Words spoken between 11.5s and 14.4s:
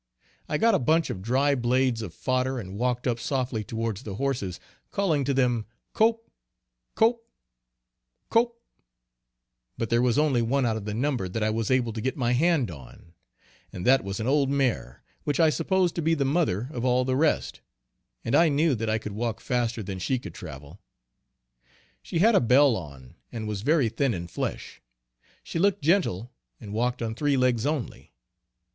was able to get my hand on, and that was an